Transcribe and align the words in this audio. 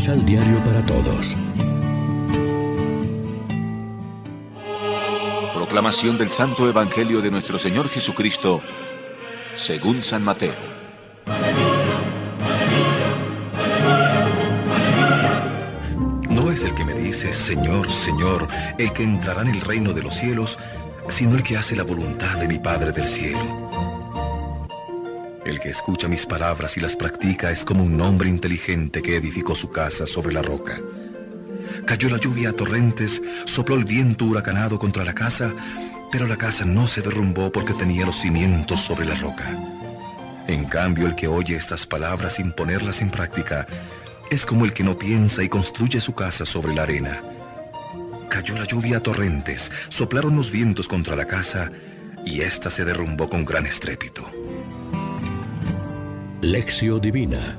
Misal 0.00 0.24
Diario 0.24 0.58
para 0.64 0.82
Todos. 0.86 1.36
Proclamación 5.52 6.16
del 6.16 6.30
Santo 6.30 6.66
Evangelio 6.66 7.20
de 7.20 7.30
nuestro 7.30 7.58
Señor 7.58 7.90
Jesucristo, 7.90 8.62
según 9.52 10.02
San 10.02 10.24
Mateo. 10.24 10.54
No 16.30 16.50
es 16.50 16.62
el 16.62 16.74
que 16.74 16.84
me 16.86 16.94
dice, 16.94 17.34
Señor, 17.34 17.92
Señor, 17.92 18.48
el 18.78 18.94
que 18.94 19.02
entrará 19.02 19.42
en 19.42 19.48
el 19.48 19.60
reino 19.60 19.92
de 19.92 20.02
los 20.02 20.14
cielos, 20.14 20.58
sino 21.10 21.36
el 21.36 21.42
que 21.42 21.58
hace 21.58 21.76
la 21.76 21.82
voluntad 21.82 22.38
de 22.38 22.48
mi 22.48 22.58
Padre 22.58 22.92
del 22.92 23.06
cielo. 23.06 23.79
El 25.44 25.58
que 25.58 25.70
escucha 25.70 26.06
mis 26.06 26.26
palabras 26.26 26.76
y 26.76 26.80
las 26.80 26.96
practica 26.96 27.50
es 27.50 27.64
como 27.64 27.82
un 27.82 27.98
hombre 28.00 28.28
inteligente 28.28 29.00
que 29.00 29.16
edificó 29.16 29.54
su 29.54 29.70
casa 29.70 30.06
sobre 30.06 30.34
la 30.34 30.42
roca. 30.42 30.78
Cayó 31.86 32.10
la 32.10 32.18
lluvia 32.18 32.50
a 32.50 32.52
torrentes, 32.52 33.22
sopló 33.46 33.76
el 33.76 33.84
viento 33.84 34.26
huracanado 34.26 34.78
contra 34.78 35.02
la 35.02 35.14
casa, 35.14 35.54
pero 36.12 36.26
la 36.26 36.36
casa 36.36 36.66
no 36.66 36.86
se 36.86 37.00
derrumbó 37.00 37.50
porque 37.50 37.72
tenía 37.72 38.04
los 38.04 38.20
cimientos 38.20 38.82
sobre 38.82 39.06
la 39.06 39.14
roca. 39.14 39.48
En 40.46 40.64
cambio, 40.64 41.06
el 41.06 41.14
que 41.14 41.26
oye 41.26 41.56
estas 41.56 41.86
palabras 41.86 42.34
sin 42.34 42.52
ponerlas 42.52 43.00
en 43.00 43.10
práctica 43.10 43.66
es 44.30 44.44
como 44.44 44.66
el 44.66 44.74
que 44.74 44.84
no 44.84 44.98
piensa 44.98 45.42
y 45.42 45.48
construye 45.48 46.00
su 46.00 46.14
casa 46.14 46.44
sobre 46.44 46.74
la 46.74 46.82
arena. 46.82 47.22
Cayó 48.28 48.58
la 48.58 48.66
lluvia 48.66 48.98
a 48.98 49.00
torrentes, 49.00 49.70
soplaron 49.88 50.36
los 50.36 50.50
vientos 50.50 50.86
contra 50.86 51.16
la 51.16 51.24
casa 51.24 51.70
y 52.26 52.42
ésta 52.42 52.70
se 52.70 52.84
derrumbó 52.84 53.28
con 53.28 53.44
gran 53.44 53.66
estrépito. 53.66 54.30
Lección 56.42 57.02
Divina 57.02 57.58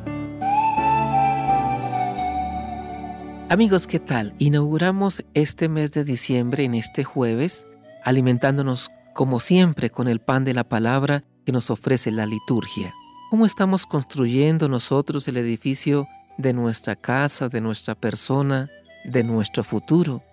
Amigos, 3.47 3.85
¿qué 3.85 3.99
tal? 3.99 4.33
Inauguramos 4.39 5.23
este 5.35 5.69
mes 5.69 5.91
de 5.91 6.03
diciembre 6.03 6.63
en 6.63 6.73
este 6.73 7.03
jueves, 7.03 7.67
alimentándonos 8.03 8.89
como 9.13 9.39
siempre 9.39 9.91
con 9.91 10.07
el 10.07 10.19
pan 10.19 10.45
de 10.45 10.55
la 10.55 10.63
palabra 10.63 11.23
que 11.45 11.51
nos 11.51 11.69
ofrece 11.69 12.09
la 12.09 12.25
liturgia. 12.25 12.91
¿Cómo 13.29 13.45
estamos 13.45 13.85
construyendo 13.85 14.67
nosotros 14.67 15.27
el 15.27 15.37
edificio 15.37 16.07
de 16.39 16.53
nuestra 16.53 16.95
casa, 16.95 17.49
de 17.49 17.61
nuestra 17.61 17.93
persona, 17.93 18.67
de 19.05 19.23
nuestro 19.23 19.63
futuro? 19.63 20.23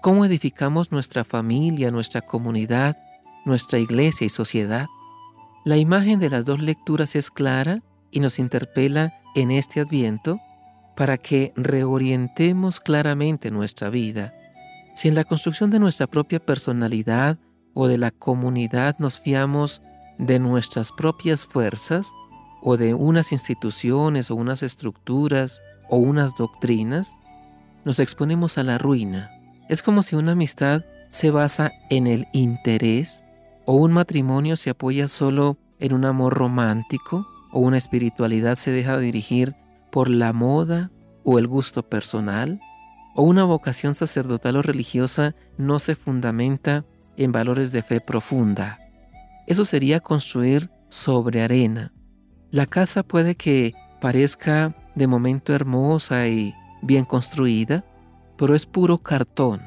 ¿Cómo 0.00 0.24
edificamos 0.24 0.90
nuestra 0.90 1.22
familia, 1.22 1.90
nuestra 1.90 2.22
comunidad, 2.22 2.96
nuestra 3.44 3.78
iglesia 3.78 4.24
y 4.24 4.30
sociedad? 4.30 4.86
La 5.66 5.76
imagen 5.76 6.18
de 6.18 6.30
las 6.30 6.46
dos 6.46 6.62
lecturas 6.62 7.14
es 7.14 7.30
clara 7.30 7.82
y 8.10 8.20
nos 8.20 8.38
interpela 8.38 9.14
en 9.34 9.50
este 9.50 9.80
adviento 9.80 10.40
para 10.96 11.16
que 11.18 11.52
reorientemos 11.56 12.80
claramente 12.80 13.50
nuestra 13.50 13.90
vida. 13.90 14.34
Si 14.94 15.08
en 15.08 15.14
la 15.14 15.24
construcción 15.24 15.70
de 15.70 15.78
nuestra 15.78 16.06
propia 16.06 16.40
personalidad 16.40 17.38
o 17.74 17.86
de 17.86 17.98
la 17.98 18.10
comunidad 18.10 18.96
nos 18.98 19.18
fiamos 19.18 19.82
de 20.18 20.38
nuestras 20.38 20.92
propias 20.92 21.46
fuerzas 21.46 22.12
o 22.60 22.76
de 22.76 22.92
unas 22.92 23.32
instituciones 23.32 24.30
o 24.30 24.34
unas 24.34 24.62
estructuras 24.62 25.62
o 25.88 25.96
unas 25.96 26.36
doctrinas, 26.36 27.16
nos 27.84 27.98
exponemos 27.98 28.58
a 28.58 28.62
la 28.62 28.76
ruina. 28.76 29.30
Es 29.68 29.82
como 29.82 30.02
si 30.02 30.16
una 30.16 30.32
amistad 30.32 30.84
se 31.10 31.30
basa 31.30 31.72
en 31.88 32.06
el 32.06 32.28
interés 32.32 33.22
o 33.64 33.74
un 33.74 33.92
matrimonio 33.92 34.56
se 34.56 34.70
apoya 34.70 35.08
solo 35.08 35.56
en 35.78 35.92
un 35.94 36.04
amor 36.04 36.34
romántico 36.34 37.26
o 37.52 37.60
una 37.60 37.76
espiritualidad 37.76 38.56
se 38.56 38.70
deja 38.70 38.98
dirigir 38.98 39.54
por 39.90 40.08
la 40.08 40.32
moda 40.32 40.90
o 41.24 41.38
el 41.38 41.46
gusto 41.46 41.82
personal, 41.82 42.60
o 43.14 43.22
una 43.22 43.44
vocación 43.44 43.94
sacerdotal 43.94 44.56
o 44.56 44.62
religiosa 44.62 45.34
no 45.58 45.78
se 45.78 45.94
fundamenta 45.94 46.84
en 47.16 47.32
valores 47.32 47.72
de 47.72 47.82
fe 47.82 48.00
profunda. 48.00 48.78
Eso 49.46 49.64
sería 49.64 50.00
construir 50.00 50.70
sobre 50.88 51.42
arena. 51.42 51.92
La 52.50 52.66
casa 52.66 53.02
puede 53.02 53.34
que 53.34 53.74
parezca 54.00 54.74
de 54.94 55.06
momento 55.06 55.52
hermosa 55.52 56.28
y 56.28 56.54
bien 56.82 57.04
construida, 57.04 57.84
pero 58.38 58.54
es 58.54 58.66
puro 58.66 58.98
cartón 58.98 59.60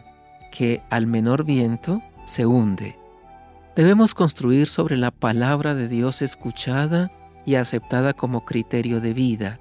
que 0.52 0.82
al 0.90 1.08
menor 1.08 1.44
viento 1.44 2.02
se 2.26 2.46
hunde. 2.46 2.98
Debemos 3.76 4.14
construir 4.14 4.68
sobre 4.68 4.98
la 4.98 5.12
palabra 5.12 5.76
de 5.76 5.88
Dios 5.88 6.22
escuchada 6.22 7.12
y 7.46 7.56
aceptada 7.56 8.14
como 8.14 8.46
criterio 8.46 9.00
de 9.00 9.14
vida. 9.14 9.60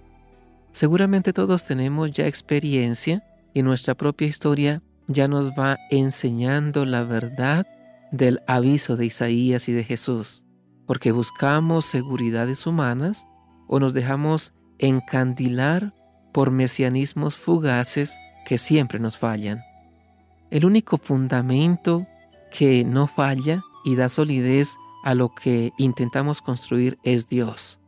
Seguramente 0.73 1.33
todos 1.33 1.65
tenemos 1.67 2.13
ya 2.13 2.27
experiencia 2.27 3.23
y 3.53 3.63
nuestra 3.63 3.95
propia 3.95 4.27
historia 4.27 4.83
ya 5.07 5.29
nos 5.29 5.51
va 5.51 5.79
enseñando 5.91 6.85
la 6.85 7.03
verdad 7.03 7.67
del 8.11 8.41
aviso 8.47 8.97
de 8.97 9.07
Isaías 9.07 9.69
y 9.69 9.73
de 9.73 9.85
Jesús, 9.85 10.45
porque 10.87 11.13
buscamos 11.13 11.87
seguridades 11.87 12.67
humanas 12.67 13.27
o 13.69 13.81
nos 13.81 13.95
dejamos 13.95 14.53
encandilar 14.79 15.95
por 16.33 16.51
mesianismos 16.51 17.37
fugaces 17.37 18.19
que 18.47 18.59
siempre 18.59 18.99
nos 18.99 19.17
fallan. 19.17 19.63
El 20.51 20.65
único 20.65 20.99
fundamento 20.99 22.07
que 22.51 22.85
no 22.85 23.07
falla 23.07 23.63
y 23.85 23.97
da 23.97 24.09
solidez 24.09 24.77
a 25.03 25.15
lo 25.15 25.35
que 25.35 25.73
intentamos 25.79 26.41
construir 26.43 26.99
es 27.03 27.29
Dios. 27.29 27.81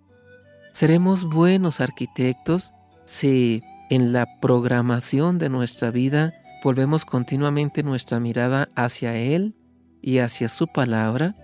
Seremos 0.73 1.25
buenos 1.25 1.81
arquitectos 1.81 2.73
si 3.05 3.63
en 3.91 4.13
la 4.13 4.41
programación 4.41 5.39
de 5.39 5.49
nuestra 5.49 5.91
vida 5.91 6.35
volvemos 6.63 7.05
continuamente 7.05 7.83
nuestra 7.83 8.19
mirada 8.19 8.69
hacia 8.75 9.15
Él 9.17 9.55
y 10.03 10.19
hacia 10.19 10.49
su 10.49 10.67
palabra 10.67 11.37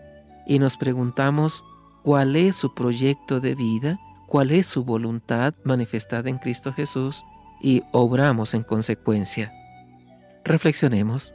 y 0.47 0.59
nos 0.59 0.77
preguntamos 0.77 1.65
cuál 2.03 2.35
es 2.35 2.57
su 2.57 2.75
proyecto 2.75 3.41
de 3.41 3.55
vida, 3.55 4.01
cuál 4.27 4.51
es 4.51 4.67
su 4.67 4.85
voluntad 4.85 5.55
manifestada 5.65 6.29
en 6.29 6.39
Cristo 6.39 6.73
Jesús 6.73 7.25
y 7.63 7.83
obramos 7.93 8.55
en 8.55 8.65
consecuencia. 8.65 9.53
Reflexionemos. 10.45 11.35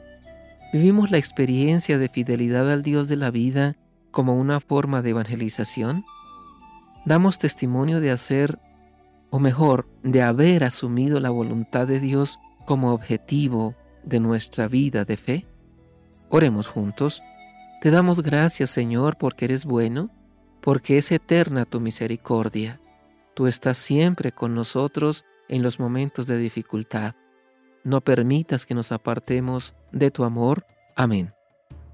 ¿Vivimos 0.72 1.10
la 1.10 1.18
experiencia 1.18 1.96
de 1.96 2.08
fidelidad 2.08 2.70
al 2.70 2.82
Dios 2.82 3.08
de 3.08 3.16
la 3.16 3.30
vida 3.30 3.76
como 4.16 4.34
una 4.34 4.60
forma 4.60 5.02
de 5.02 5.10
evangelización? 5.10 6.06
¿Damos 7.04 7.38
testimonio 7.38 8.00
de 8.00 8.10
hacer, 8.10 8.58
o 9.28 9.38
mejor, 9.38 9.90
de 10.02 10.22
haber 10.22 10.64
asumido 10.64 11.20
la 11.20 11.28
voluntad 11.28 11.86
de 11.86 12.00
Dios 12.00 12.38
como 12.64 12.94
objetivo 12.94 13.74
de 14.04 14.20
nuestra 14.20 14.68
vida 14.68 15.04
de 15.04 15.18
fe? 15.18 15.46
Oremos 16.30 16.66
juntos. 16.66 17.22
Te 17.82 17.90
damos 17.90 18.22
gracias, 18.22 18.70
Señor, 18.70 19.18
porque 19.18 19.44
eres 19.44 19.66
bueno, 19.66 20.08
porque 20.62 20.96
es 20.96 21.12
eterna 21.12 21.66
tu 21.66 21.78
misericordia. 21.78 22.80
Tú 23.34 23.46
estás 23.46 23.76
siempre 23.76 24.32
con 24.32 24.54
nosotros 24.54 25.26
en 25.46 25.62
los 25.62 25.78
momentos 25.78 26.26
de 26.26 26.38
dificultad. 26.38 27.16
No 27.84 28.00
permitas 28.00 28.64
que 28.64 28.74
nos 28.74 28.92
apartemos 28.92 29.74
de 29.92 30.10
tu 30.10 30.24
amor. 30.24 30.64
Amén. 30.96 31.35